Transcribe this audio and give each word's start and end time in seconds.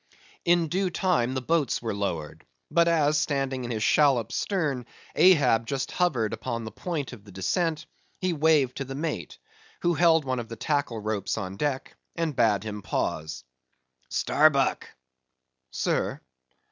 In 0.45 0.67
due 0.67 0.89
time 0.89 1.35
the 1.35 1.43
boats 1.43 1.79
were 1.79 1.93
lowered; 1.93 2.43
but 2.71 2.87
as 2.87 3.19
standing 3.19 3.63
in 3.65 3.69
his 3.69 3.83
shallop's 3.83 4.35
stern, 4.35 4.87
Ahab 5.15 5.67
just 5.67 5.91
hovered 5.91 6.33
upon 6.33 6.63
the 6.63 6.71
point 6.71 7.13
of 7.13 7.23
the 7.23 7.31
descent, 7.31 7.85
he 8.17 8.33
waved 8.33 8.77
to 8.77 8.83
the 8.83 8.95
mate,—who 8.95 9.93
held 9.93 10.25
one 10.25 10.39
of 10.39 10.49
the 10.49 10.55
tackle 10.55 10.97
ropes 10.99 11.37
on 11.37 11.55
deck—and 11.55 12.35
bade 12.35 12.63
him 12.63 12.81
pause. 12.81 13.43
"Starbuck!" 14.09 14.89
"Sir?" 15.69 16.19